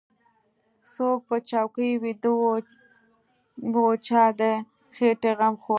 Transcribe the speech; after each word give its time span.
څوک 0.93 1.17
په 1.29 1.35
چوکۍ 1.49 1.91
ويده 2.03 2.31
و 2.37 2.55
چا 4.07 4.23
د 4.39 4.41
خېټې 4.95 5.31
غم 5.39 5.53
خوړ. 5.61 5.69